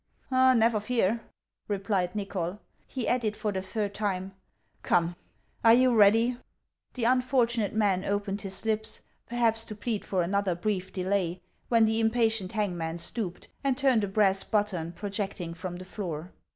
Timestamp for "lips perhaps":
8.65-9.63